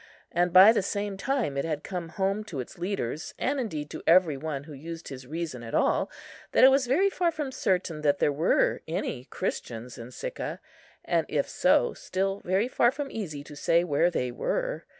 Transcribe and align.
And 0.31 0.51
by 0.51 0.71
the 0.71 0.81
same 0.81 1.15
time 1.15 1.55
it 1.57 1.63
had 1.63 1.83
come 1.83 2.09
home 2.09 2.43
to 2.45 2.59
its 2.59 2.79
leaders, 2.79 3.35
and, 3.37 3.59
indeed, 3.59 3.91
to 3.91 4.01
every 4.07 4.35
one 4.35 4.63
who 4.63 4.73
used 4.73 5.09
his 5.09 5.27
reason 5.27 5.61
at 5.61 5.75
all, 5.75 6.09
that 6.53 6.63
it 6.63 6.71
was 6.71 6.87
very 6.87 7.11
far 7.11 7.29
from 7.31 7.51
certain 7.51 8.01
that 8.01 8.17
there 8.17 8.31
were 8.31 8.81
any 8.87 9.25
Christians 9.25 9.99
in 9.99 10.09
Sicca, 10.09 10.59
and 11.05 11.27
if 11.29 11.47
so, 11.47 11.93
still 11.93 12.39
very 12.43 12.67
far 12.67 12.89
from 12.91 13.11
easy 13.11 13.43
to 13.43 13.55
say 13.55 13.83
where 13.83 14.09
they 14.09 14.31
were. 14.31 14.85